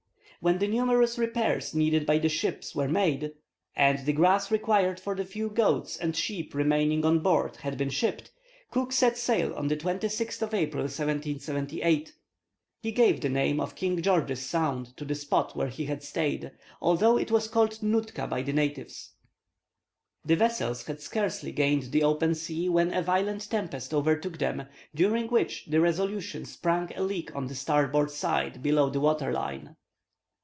When 0.39 0.57
the 0.57 0.67
numerous 0.67 1.19
repairs 1.19 1.75
needed 1.75 2.07
by 2.07 2.17
the 2.17 2.27
ships 2.27 2.73
were 2.73 2.87
made, 2.87 3.33
and 3.75 4.03
the 4.07 4.11
grass 4.13 4.49
required 4.49 4.99
for 4.99 5.13
the 5.13 5.23
few 5.23 5.49
goats 5.51 5.97
and 5.97 6.15
sheep 6.15 6.55
remaining 6.55 7.05
on 7.05 7.19
board 7.19 7.57
had 7.57 7.77
been 7.77 7.91
shipped, 7.91 8.31
Cook 8.71 8.91
set 8.91 9.19
sail 9.19 9.53
on 9.53 9.67
the 9.67 9.77
26th 9.77 10.41
of 10.41 10.55
April, 10.55 10.85
1778. 10.85 12.13
He 12.81 12.91
gave 12.91 13.21
the 13.21 13.29
name 13.29 13.59
of 13.59 13.75
King 13.75 14.01
George's 14.01 14.41
Sound 14.43 14.97
to 14.97 15.05
the 15.05 15.13
spot 15.13 15.55
where 15.55 15.67
he 15.67 15.85
had 15.85 16.01
stayed, 16.01 16.51
although 16.81 17.17
it 17.17 17.29
was 17.29 17.47
called 17.47 17.83
Nootka 17.83 18.25
by 18.25 18.41
the 18.41 18.51
natives. 18.51 19.11
The 20.25 20.37
vessels 20.37 20.83
had 20.87 21.01
scarcely 21.01 21.51
gained 21.51 21.91
the 21.91 22.01
open 22.01 22.33
sea 22.33 22.67
when 22.67 22.91
a 22.95 23.03
violent 23.03 23.47
tempest 23.47 23.93
overtook 23.93 24.39
them, 24.39 24.63
during 24.95 25.27
which 25.27 25.65
the 25.67 25.79
Resolution 25.79 26.45
sprung 26.45 26.91
a 26.95 27.03
leak 27.03 27.35
on 27.35 27.45
the 27.45 27.53
starboard 27.53 28.09
side 28.09 28.63
below 28.63 28.89
the 28.89 28.99
water 29.01 29.31
line. 29.31 29.75